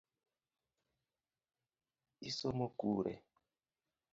Isomo 2.29 2.67
kure? 2.79 3.15